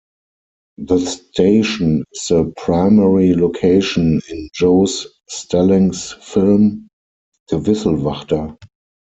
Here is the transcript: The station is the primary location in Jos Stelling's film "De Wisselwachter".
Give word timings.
The 0.79 0.97
station 0.97 2.03
is 2.11 2.29
the 2.29 2.51
primary 2.57 3.35
location 3.35 4.19
in 4.31 4.49
Jos 4.51 5.05
Stelling's 5.29 6.13
film 6.13 6.87
"De 7.49 7.59
Wisselwachter". 7.59 8.57